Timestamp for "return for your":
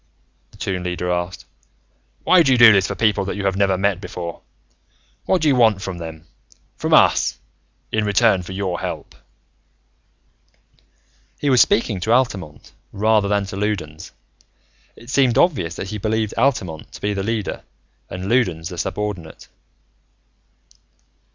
8.03-8.79